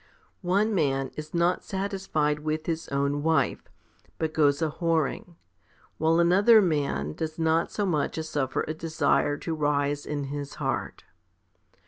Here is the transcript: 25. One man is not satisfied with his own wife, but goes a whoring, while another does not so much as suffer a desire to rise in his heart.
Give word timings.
25. 0.41 0.67
One 0.67 0.73
man 0.73 1.11
is 1.15 1.31
not 1.31 1.63
satisfied 1.63 2.39
with 2.39 2.65
his 2.65 2.87
own 2.87 3.21
wife, 3.21 3.61
but 4.17 4.33
goes 4.33 4.59
a 4.59 4.71
whoring, 4.79 5.35
while 5.99 6.19
another 6.19 6.59
does 7.13 7.37
not 7.37 7.71
so 7.71 7.85
much 7.85 8.17
as 8.17 8.27
suffer 8.27 8.65
a 8.67 8.73
desire 8.73 9.37
to 9.37 9.53
rise 9.53 10.07
in 10.07 10.23
his 10.23 10.55
heart. 10.55 11.03